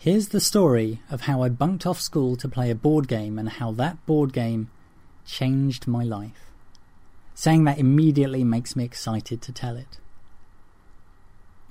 [0.00, 3.48] Here's the story of how I bunked off school to play a board game and
[3.48, 4.70] how that board game
[5.26, 6.52] changed my life.
[7.34, 9.98] Saying that immediately makes me excited to tell it.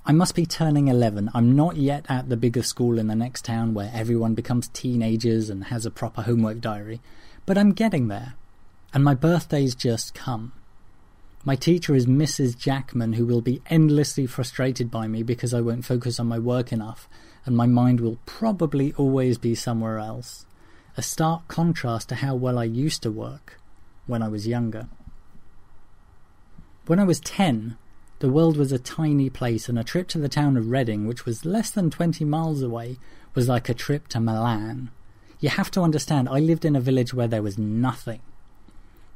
[0.05, 1.31] I must be turning 11.
[1.33, 5.49] I'm not yet at the bigger school in the next town where everyone becomes teenagers
[5.49, 6.99] and has a proper homework diary,
[7.45, 8.33] but I'm getting there.
[8.93, 10.51] And my birthday's just come.
[11.45, 12.57] My teacher is Mrs.
[12.57, 16.73] Jackman, who will be endlessly frustrated by me because I won't focus on my work
[16.73, 17.07] enough,
[17.45, 20.45] and my mind will probably always be somewhere else.
[20.97, 23.59] A stark contrast to how well I used to work
[24.07, 24.87] when I was younger.
[26.87, 27.77] When I was 10,
[28.19, 31.25] the world was a tiny place, and a trip to the town of Reading, which
[31.25, 32.97] was less than 20 miles away,
[33.35, 34.89] was like a trip to Milan.
[35.39, 38.21] You have to understand, I lived in a village where there was nothing.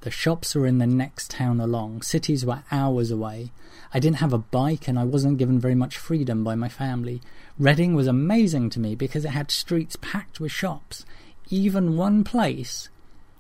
[0.02, 2.02] The shops were in the next town along.
[2.02, 3.52] Cities were hours away.
[3.94, 7.22] I didn't have a bike and I wasn't given very much freedom by my family.
[7.60, 11.06] Reading was amazing to me because it had streets packed with shops,
[11.50, 12.90] even one place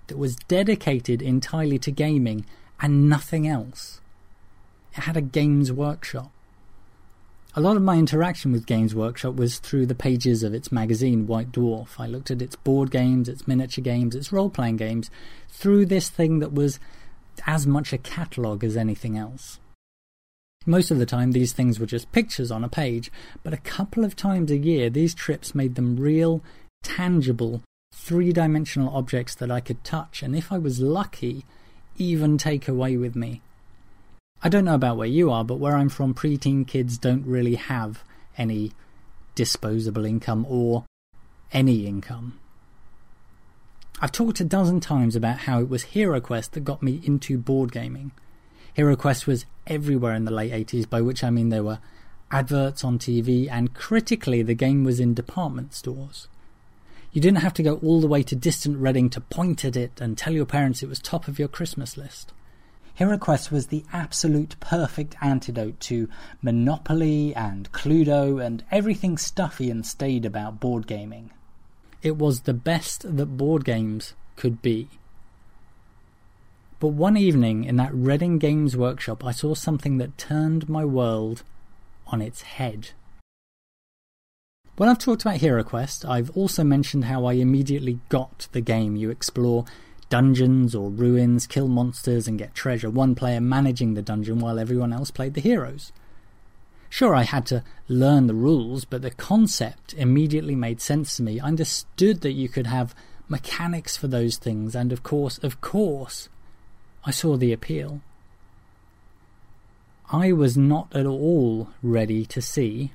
[0.05, 2.45] that was dedicated entirely to gaming
[2.79, 3.99] and nothing else.
[4.95, 6.31] It had a games workshop.
[7.53, 11.27] A lot of my interaction with Games Workshop was through the pages of its magazine,
[11.27, 11.99] White Dwarf.
[11.99, 15.11] I looked at its board games, its miniature games, its role playing games,
[15.49, 16.79] through this thing that was
[17.45, 19.59] as much a catalogue as anything else.
[20.65, 23.11] Most of the time, these things were just pictures on a page,
[23.43, 26.41] but a couple of times a year, these trips made them real,
[26.83, 27.63] tangible,
[27.93, 31.45] three dimensional objects that I could touch, and if I was lucky,
[31.97, 33.41] even take away with me.
[34.43, 37.55] I don't know about where you are, but where I'm from, preteen kids don't really
[37.55, 38.03] have
[38.37, 38.71] any
[39.35, 40.85] disposable income or
[41.51, 42.39] any income.
[44.01, 47.71] I've talked a dozen times about how it was HeroQuest that got me into board
[47.71, 48.11] gaming.
[48.75, 51.79] HeroQuest was everywhere in the late 80s, by which I mean there were
[52.31, 56.27] adverts on TV, and critically, the game was in department stores.
[57.11, 59.99] You didn't have to go all the way to distant Reading to point at it
[60.01, 62.31] and tell your parents it was top of your Christmas list.
[62.99, 66.09] HeroQuest was the absolute perfect antidote to
[66.41, 71.31] Monopoly and Cluedo and everything stuffy and staid about board gaming.
[72.01, 74.89] It was the best that board games could be.
[76.79, 81.43] But one evening in that Reading Games Workshop, I saw something that turned my world
[82.07, 82.89] on its head.
[84.77, 88.95] When I've talked about HeroQuest, I've also mentioned how I immediately got the game.
[88.95, 89.65] You explore
[90.11, 94.91] dungeons or ruins, kill monsters, and get treasure, one player managing the dungeon while everyone
[94.91, 95.93] else played the heroes.
[96.89, 101.39] Sure, I had to learn the rules, but the concept immediately made sense to me.
[101.39, 102.93] I understood that you could have
[103.29, 106.27] mechanics for those things, and of course, of course,
[107.05, 108.01] I saw the appeal.
[110.11, 112.91] I was not at all ready to see,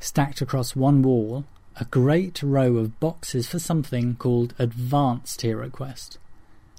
[0.00, 1.44] stacked across one wall,
[1.76, 6.18] a great row of boxes for something called Advanced HeroQuest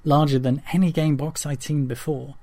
[0.04, 2.36] larger than any game box I'd seen before.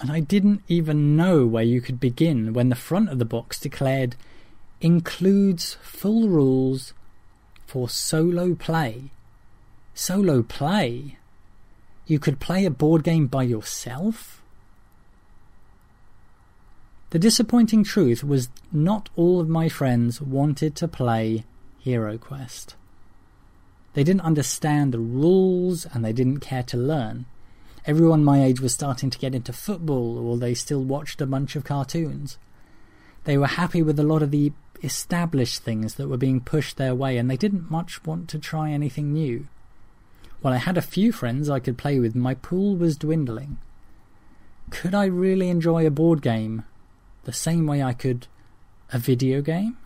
[0.00, 3.58] And I didn't even know where you could begin when the front of the box
[3.58, 4.16] declared
[4.80, 6.92] includes full rules
[7.66, 9.10] for solo play.
[9.94, 11.16] Solo play?
[12.06, 14.42] You could play a board game by yourself?
[17.10, 21.44] The disappointing truth was not all of my friends wanted to play
[21.84, 22.74] HeroQuest.
[23.96, 27.24] They didn't understand the rules and they didn't care to learn.
[27.86, 31.56] Everyone my age was starting to get into football or they still watched a bunch
[31.56, 32.36] of cartoons.
[33.24, 34.52] They were happy with a lot of the
[34.82, 38.70] established things that were being pushed their way and they didn't much want to try
[38.70, 39.48] anything new.
[40.42, 43.56] While I had a few friends I could play with, my pool was dwindling.
[44.68, 46.64] Could I really enjoy a board game
[47.24, 48.26] the same way I could
[48.92, 49.78] a video game?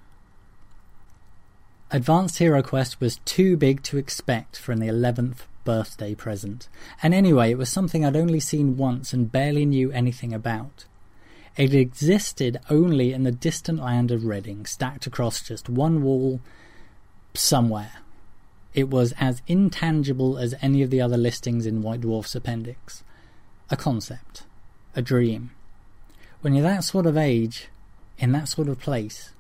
[1.93, 6.69] Advanced Hero Quest was too big to expect for an 11th birthday present,
[7.03, 10.85] and anyway, it was something I'd only seen once and barely knew anything about.
[11.57, 16.41] It existed only in the distant land of Reading, stacked across just one wall
[17.35, 17.95] somewhere.
[18.73, 23.03] It was as intangible as any of the other listings in White Dwarf's appendix.
[23.69, 24.45] A concept.
[24.95, 25.51] A dream.
[26.41, 27.67] When you're that sort of age,
[28.17, 29.33] in that sort of place,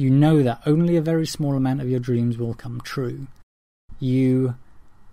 [0.00, 3.26] you know that only a very small amount of your dreams will come true.
[3.98, 4.56] You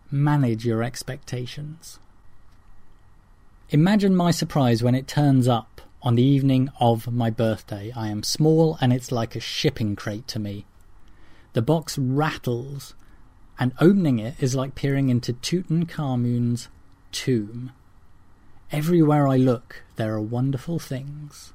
[0.10, 2.00] manage your expectations.
[3.69, 7.92] Imagine my surprise when it turns up on the evening of my birthday.
[7.94, 10.66] I am small and it's like a shipping crate to me.
[11.51, 12.94] The box rattles,
[13.60, 16.69] and opening it is like peering into Tutankhamun's
[17.12, 17.74] tomb.
[18.72, 21.51] Everywhere I look, there are wonderful things.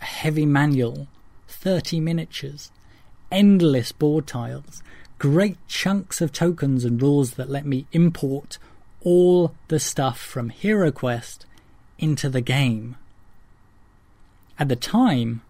[0.00, 1.08] A heavy manual
[1.48, 2.70] 30 miniatures,
[3.32, 4.82] endless board tiles,
[5.18, 8.58] great chunks of tokens and rules that let me import
[9.00, 11.40] all the stuff from HeroQuest
[11.98, 12.96] into the game.
[14.58, 15.42] At the time,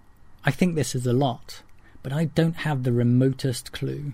[0.44, 1.62] I think this is a lot,
[2.02, 4.12] but I don't have the remotest clue.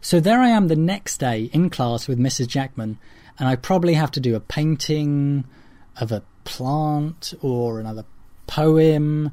[0.00, 2.48] So there I am the next day in class with Mrs.
[2.48, 2.98] Jackman,
[3.38, 5.44] and I probably have to do a painting
[6.00, 8.04] of a plant or another
[8.46, 9.32] poem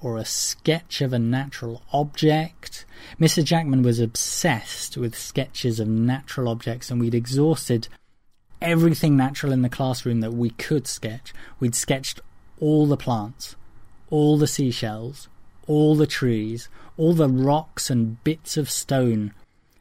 [0.00, 2.84] or a sketch of a natural object.
[3.20, 3.42] Mr.
[3.42, 7.88] Jackman was obsessed with sketches of natural objects, and we'd exhausted
[8.60, 11.32] everything natural in the classroom that we could sketch.
[11.60, 12.20] We'd sketched
[12.60, 13.56] all the plants,
[14.10, 15.28] all the seashells,
[15.66, 19.32] all the trees, all the rocks and bits of stone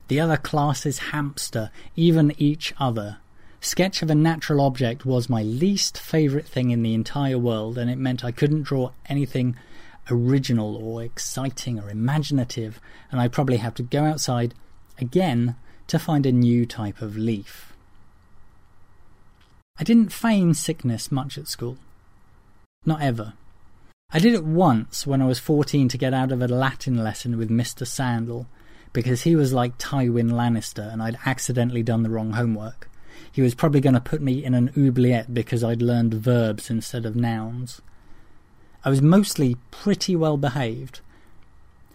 [0.07, 3.17] the other class's hamster, even each other.
[3.59, 7.89] Sketch of a natural object was my least favourite thing in the entire world, and
[7.89, 9.57] it meant I couldn't draw anything
[10.09, 12.79] original or exciting or imaginative,
[13.11, 14.53] and I'd probably have to go outside
[14.99, 15.55] again
[15.87, 17.73] to find a new type of leaf.
[19.79, 21.77] I didn't feign sickness much at school.
[22.85, 23.33] Not ever.
[24.11, 27.37] I did it once when I was 14 to get out of a Latin lesson
[27.37, 27.85] with Mr.
[27.85, 28.47] Sandal,
[28.93, 32.89] because he was like Tywin Lannister and I'd accidentally done the wrong homework.
[33.31, 37.05] He was probably going to put me in an oubliette because I'd learned verbs instead
[37.05, 37.81] of nouns.
[38.87, 41.01] I was mostly pretty well behaved,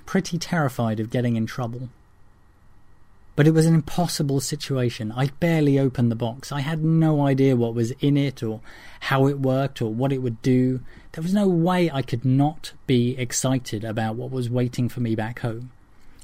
[0.05, 1.89] pretty terrified of getting in trouble.
[3.35, 5.11] But it was an impossible situation.
[5.11, 6.53] I barely opened the box.
[6.53, 8.61] I had no idea what was in it or
[9.01, 10.81] how it worked or what it would do.
[11.13, 15.15] There was no way I could not be excited about what was waiting for me
[15.15, 15.71] back home.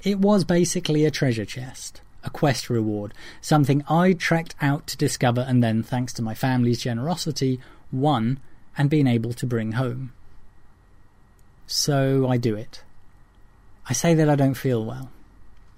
[0.05, 5.47] It was basically a treasure chest, a quest reward, something I trekked out to discover
[5.49, 7.59] and then, thanks to my family's generosity,
[7.91, 8.39] won
[8.77, 10.13] and been able to bring home.
[11.69, 12.83] So I do it.
[13.91, 15.11] I say that I don't feel well.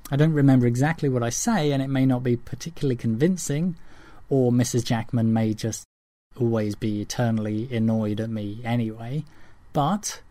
[0.08, 3.74] I don't remember exactly what I say, and it may not be particularly convincing,
[4.28, 4.84] or Mrs.
[4.84, 5.84] Jackman may just
[6.38, 9.24] always be eternally annoyed at me anyway.
[9.72, 10.22] But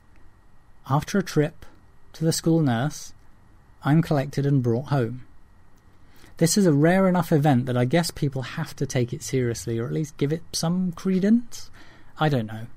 [0.90, 1.66] after a trip
[2.14, 3.14] to the school nurse,
[3.84, 5.26] I'm collected and brought home.
[6.38, 9.78] This is a rare enough event that I guess people have to take it seriously
[9.78, 11.70] or at least give it some credence.
[12.18, 12.68] I don't know.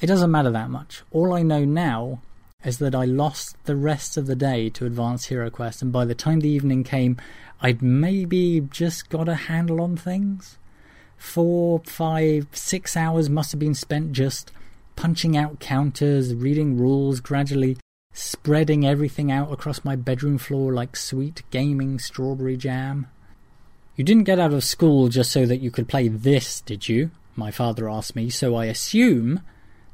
[0.00, 1.02] It doesn't matter that much.
[1.10, 2.20] All I know now
[2.64, 6.04] is that I lost the rest of the day to Advance Hero Quest, and by
[6.04, 7.16] the time the evening came,
[7.60, 10.58] I'd maybe just got a handle on things.
[11.16, 14.52] Four, five, six hours must have been spent just
[14.96, 17.78] punching out counters, reading rules, gradually
[18.12, 23.06] spreading everything out across my bedroom floor like sweet gaming strawberry jam.
[23.94, 27.10] You didn't get out of school just so that you could play this, did you?
[27.34, 29.40] My father asked me, so I assume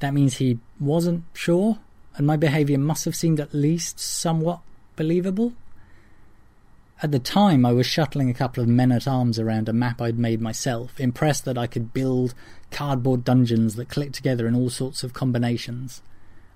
[0.02, 1.78] that means he wasn't sure,
[2.16, 4.58] and my behaviour must have seemed at least somewhat
[4.96, 5.52] believable.
[7.00, 10.02] At the time, I was shuttling a couple of men at arms around a map
[10.02, 12.34] I'd made myself, impressed that I could build
[12.72, 16.02] cardboard dungeons that clicked together in all sorts of combinations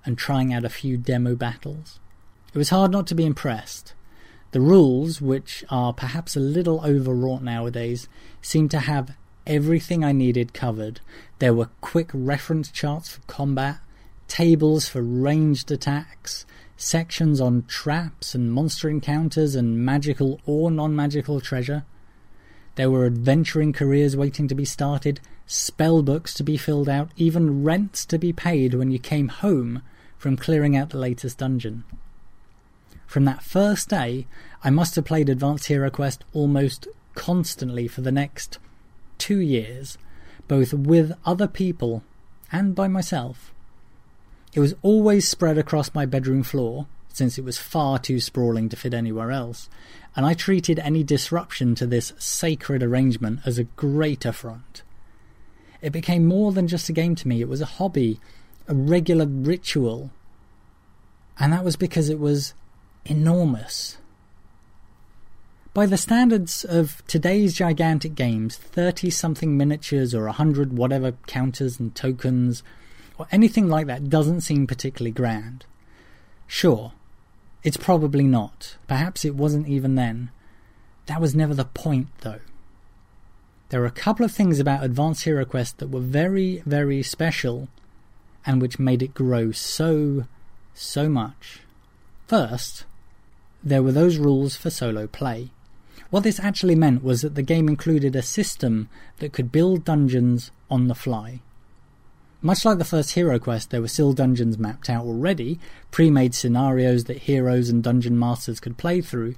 [0.05, 2.01] and trying out a few demo battles.
[2.53, 3.93] It was hard not to be impressed.
[4.51, 8.09] The rules, which are perhaps a little overwrought nowadays,
[8.41, 9.15] seemed to have
[9.47, 10.99] everything I needed covered.
[11.39, 13.79] There were quick reference charts for combat,
[14.27, 16.45] tables for ranged attacks,
[16.75, 21.85] sections on traps and monster encounters and magical or non magical treasure.
[22.75, 27.63] There were adventuring careers waiting to be started, spell books to be filled out, even
[27.63, 29.81] rents to be paid when you came home
[30.17, 31.83] from clearing out the latest dungeon.
[33.07, 34.27] From that first day,
[34.63, 38.59] I must have played Advanced Hero Quest almost constantly for the next
[39.17, 39.97] two years,
[40.47, 42.03] both with other people
[42.51, 43.53] and by myself.
[44.53, 48.75] It was always spread across my bedroom floor, since it was far too sprawling to
[48.75, 49.69] fit anywhere else,
[50.15, 54.83] and I treated any disruption to this sacred arrangement as a great affront.
[55.81, 58.19] It became more than just a game to me, it was a hobby
[58.67, 60.11] a regular ritual.
[61.39, 62.53] And that was because it was
[63.05, 63.97] enormous.
[65.77, 71.93] By the standards of today's gigantic games, 30 something miniatures or 100 whatever counters and
[71.93, 72.63] tokens
[73.19, 75.67] or anything like that doesn't seem particularly grand.
[76.47, 76.93] Sure,
[77.61, 78.77] it's probably not.
[78.87, 80.31] Perhaps it wasn't even then.
[81.05, 82.41] That was never the point, though.
[83.69, 87.67] There are a couple of things about Advanced Hero Quest that were very, very special
[88.47, 90.25] and which made it grow so,
[90.73, 91.59] so much.
[92.25, 92.85] First,
[93.63, 95.51] there were those rules for solo play.
[96.09, 100.51] What this actually meant was that the game included a system that could build dungeons
[100.69, 101.41] on the fly.
[102.41, 105.59] Much like the first Hero Quest, there were still dungeons mapped out already,
[105.91, 109.35] pre made scenarios that heroes and dungeon masters could play through,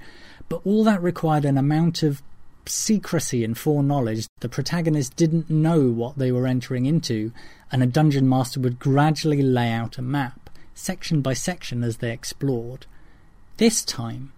[0.49, 2.21] but all that required an amount of
[2.65, 4.27] secrecy and foreknowledge.
[4.41, 7.31] The protagonist didn't know what they were entering into,
[7.71, 12.11] and a dungeon master would gradually lay out a map, section by section, as they
[12.11, 12.85] explored.
[13.57, 14.33] This time,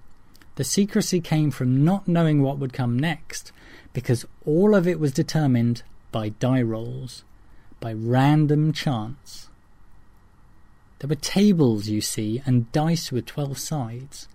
[0.56, 3.52] the secrecy came from not knowing what would come next,
[3.94, 7.24] because all of it was determined by die rolls
[7.82, 9.50] by random chance.
[11.00, 14.28] There were tables, you see, and dice with 12 sides.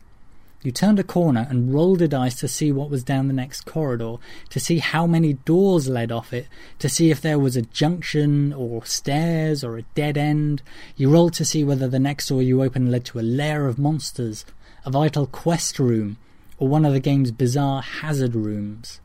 [0.62, 3.60] You turned a corner and rolled a dice to see what was down the next
[3.66, 4.16] corridor,
[4.50, 6.48] to see how many doors led off it,
[6.80, 10.62] to see if there was a junction or stairs or a dead end.
[10.96, 13.78] You rolled to see whether the next door you opened led to a lair of
[13.78, 14.44] monsters,
[14.86, 16.16] a vital quest room,
[16.58, 19.00] or one of the game's bizarre hazard rooms.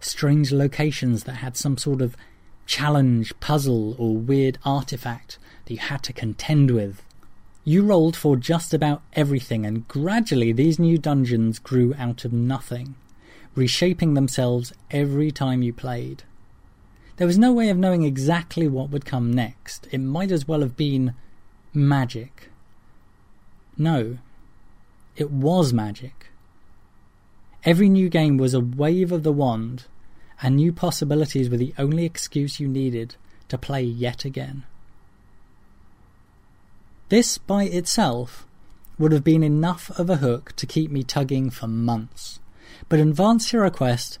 [0.00, 2.16] Strange locations that had some sort of
[2.64, 7.02] challenge, puzzle, or weird artifact that you had to contend with.
[7.64, 12.94] You rolled for just about everything, and gradually these new dungeons grew out of nothing,
[13.54, 16.22] reshaping themselves every time you played.
[17.18, 19.86] There was no way of knowing exactly what would come next.
[19.90, 21.14] It might as well have been
[21.74, 22.50] magic.
[23.76, 24.18] No,
[25.16, 26.28] it was magic.
[27.64, 29.84] Every new game was a wave of the wand
[30.42, 33.16] and new possibilities were the only excuse you needed
[33.48, 34.64] to play yet again.
[37.08, 38.46] This by itself
[38.98, 42.40] would have been enough of a hook to keep me tugging for months,
[42.88, 44.18] but Advanced Hero Quest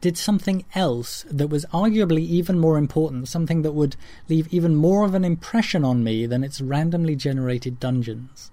[0.00, 3.96] did something else that was arguably even more important, something that would
[4.28, 8.50] leave even more of an impression on me than its randomly generated dungeons.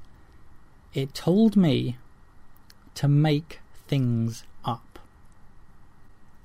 [0.94, 1.98] It told me
[2.96, 5.00] to make things up.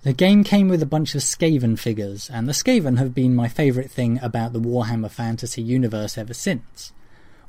[0.03, 3.49] the game came with a bunch of Skaven figures, and the Skaven have been my
[3.49, 6.93] favourite thing about the Warhammer Fantasy universe ever since.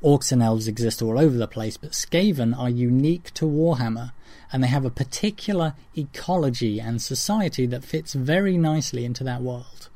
[0.04, 4.12] Orcs and elves exist all over the place, but Skaven are unique to Warhammer,
[4.52, 9.90] and they have a particular ecology and society that fits very nicely into that world.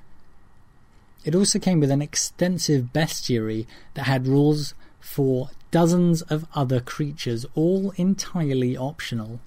[1.25, 7.47] It also came with an extensive bestiary that had rules for dozens of other creatures,
[7.55, 9.39] all entirely optional.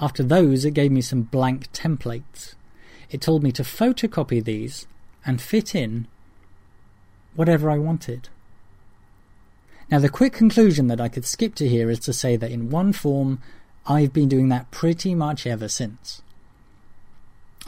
[0.00, 2.56] After those, it gave me some blank templates.
[3.10, 4.88] It told me to photocopy these
[5.24, 6.08] and fit in
[7.36, 8.28] whatever I wanted.
[9.88, 12.70] Now, the quick conclusion that I could skip to here is to say that in
[12.70, 13.40] one form,
[13.86, 16.22] I've been doing that pretty much ever since.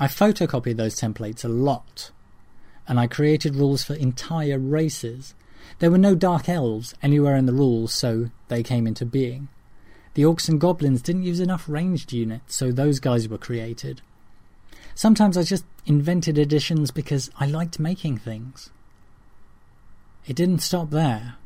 [0.00, 2.10] I photocopied those templates a lot,
[2.88, 5.34] and I created rules for entire races.
[5.78, 9.48] There were no dark elves anywhere in the rules, so they came into being.
[10.14, 14.00] The Orcs and Goblins didn't use enough ranged units, so those guys were created.
[14.94, 18.70] Sometimes I just invented additions because I liked making things.
[20.26, 21.36] It didn't stop there.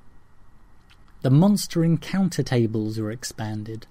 [1.20, 3.86] The monster encounter tables were expanded.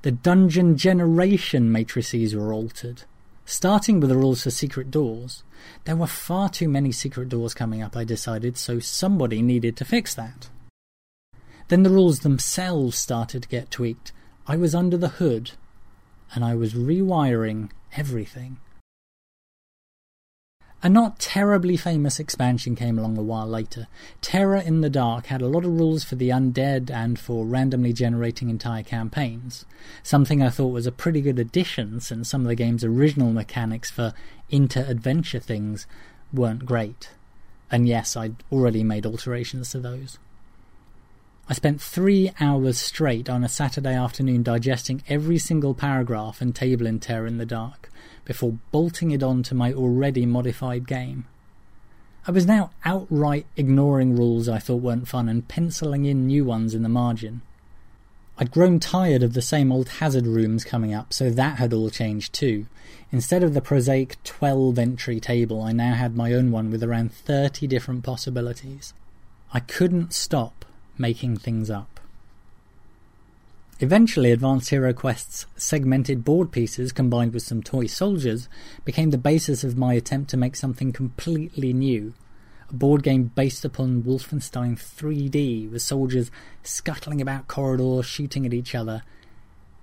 [0.00, 3.04] The dungeon generation matrices were altered.
[3.52, 5.42] Starting with the rules for secret doors,
[5.84, 9.84] there were far too many secret doors coming up, I decided, so somebody needed to
[9.84, 10.48] fix that.
[11.68, 14.10] Then the rules themselves started to get tweaked,
[14.46, 15.50] I was under the hood
[16.34, 18.56] and I was rewiring everything.
[20.84, 23.86] A not terribly famous expansion came along a while later.
[24.20, 27.92] Terror in the Dark had a lot of rules for the undead and for randomly
[27.92, 29.64] generating entire campaigns,
[30.02, 33.92] something I thought was a pretty good addition since some of the game's original mechanics
[33.92, 34.12] for
[34.50, 35.86] inter adventure things
[36.32, 37.10] weren't great.
[37.70, 40.18] And yes, I'd already made alterations to those.
[41.48, 46.86] I spent three hours straight on a Saturday afternoon digesting every single paragraph and table
[46.86, 47.90] in Terror in the Dark
[48.24, 51.24] before bolting it on to my already modified game.
[52.28, 56.74] I was now outright ignoring rules I thought weren't fun and penciling in new ones
[56.74, 57.42] in the margin.
[58.38, 61.90] I'd grown tired of the same old hazard rooms coming up, so that had all
[61.90, 62.66] changed too.
[63.10, 67.12] Instead of the prosaic 12 entry table, I now had my own one with around
[67.12, 68.94] 30 different possibilities.
[69.52, 70.64] I couldn't stop
[70.98, 72.00] making things up.
[73.82, 78.48] Eventually, Advanced Hero Quest's segmented board pieces combined with some toy soldiers
[78.84, 82.14] became the basis of my attempt to make something completely new.
[82.70, 86.30] A board game based upon Wolfenstein 3D, with soldiers
[86.62, 89.02] scuttling about corridors, shooting at each other.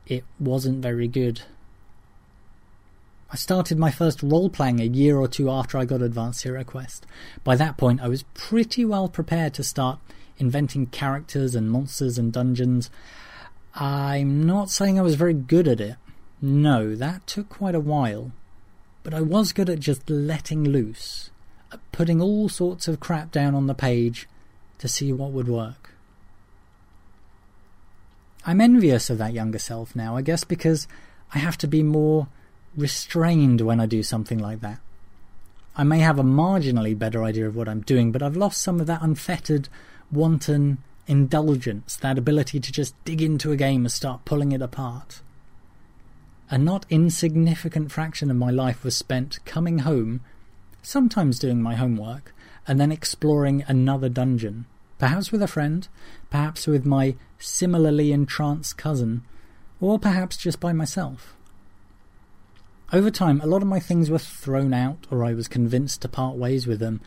[0.08, 1.42] It wasn't very good.
[3.32, 6.64] I started my first role playing a year or two after I got Advanced Hero
[6.64, 7.06] Quest.
[7.44, 10.00] By that point, I was pretty well prepared to start
[10.40, 12.90] inventing characters and monsters and dungeons.
[13.76, 15.96] I'm not saying I was very good at it.
[16.42, 18.32] No, that took quite a while.
[19.04, 21.30] But I was good at just letting loose.
[21.72, 24.28] At putting all sorts of crap down on the page
[24.80, 25.92] to see what would work.
[28.46, 30.88] I'm envious of that younger self now, I guess because
[31.34, 32.28] I have to be more
[32.76, 34.80] restrained when I do something like that.
[35.76, 38.80] I may have a marginally better idea of what I'm doing, but I've lost some
[38.80, 39.70] of that unfettered,
[40.12, 45.22] wanton indulgence, that ability to just dig into a game and start pulling it apart.
[46.52, 50.22] A not insignificant fraction of my life was spent coming home,
[50.82, 52.34] sometimes doing my homework,
[52.68, 54.66] and then exploring another dungeon,
[54.98, 55.88] perhaps with a friend,
[56.30, 59.24] perhaps with my similarly entranced cousin,
[59.82, 61.36] or perhaps just by myself.
[62.92, 66.10] Over time, a lot of my things were thrown out, or I was convinced to
[66.10, 67.02] part ways with them,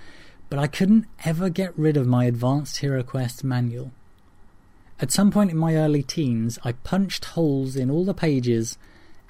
[0.52, 3.90] but I couldn't ever get rid of my Advanced Hero Quest manual.
[5.00, 8.76] At some point in my early teens, I punched holes in all the pages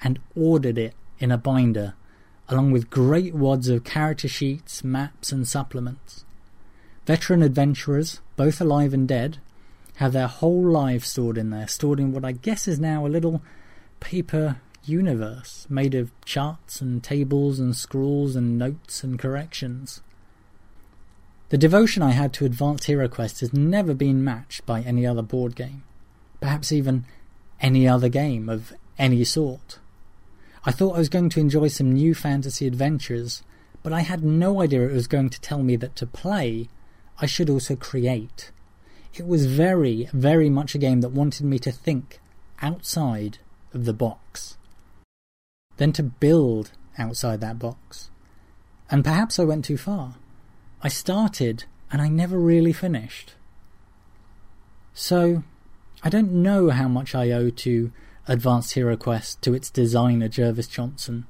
[0.03, 1.93] and ordered it in a binder,
[2.49, 6.25] along with great wads of character sheets, maps, and supplements.
[7.05, 9.37] Veteran adventurers, both alive and dead,
[9.95, 13.07] have their whole lives stored in there, stored in what I guess is now a
[13.07, 13.41] little
[14.01, 20.01] paper universe made of charts and tables and scrawls and notes and corrections.
[21.49, 25.21] The devotion I had to Advanced Hero Quest has never been matched by any other
[25.21, 25.83] board game,
[26.39, 27.05] perhaps even
[27.61, 29.79] any other game of any sort.
[30.65, 33.43] I thought I was going to enjoy some new fantasy adventures,
[33.83, 36.69] but I had no idea it was going to tell me that to play,
[37.19, 38.51] I should also create.
[39.13, 42.19] It was very, very much a game that wanted me to think
[42.61, 43.37] outside
[43.73, 44.57] of the box
[45.77, 48.09] then to build outside that box.
[48.89, 50.15] And perhaps I went too far.
[50.83, 53.33] I started and I never really finished.
[54.93, 55.43] So,
[56.03, 57.91] I don't know how much I owe to
[58.27, 61.25] Advanced Hero Quest, to its designer Jervis Johnson,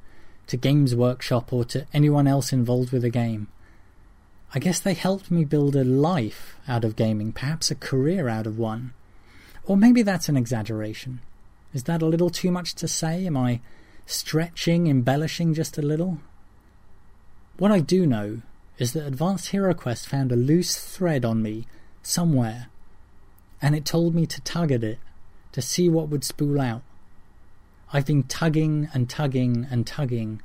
[0.47, 3.47] to Games Workshop, or to anyone else involved with the game.
[4.55, 8.47] I guess they helped me build a life out of gaming, perhaps a career out
[8.47, 8.93] of one.
[9.65, 11.21] Or maybe that's an exaggeration.
[11.73, 13.25] Is that a little too much to say?
[13.25, 13.61] Am I
[14.05, 16.19] stretching, embellishing just a little.
[17.57, 18.41] What I do know
[18.77, 21.67] is that Advanced Hero Quest found a loose thread on me
[22.01, 22.67] somewhere,
[23.61, 24.99] and it told me to tug at it
[25.51, 26.81] to see what would spool out.
[27.91, 30.41] I've been tugging and tugging and tugging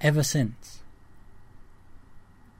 [0.00, 0.81] ever since.